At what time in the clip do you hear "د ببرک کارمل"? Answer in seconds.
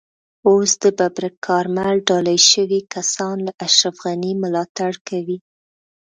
0.83-1.95